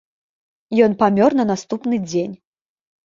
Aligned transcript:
Ён 0.87 0.95
памёр 1.03 1.37
на 1.41 1.45
наступны 1.53 2.03
дзень. 2.11 2.35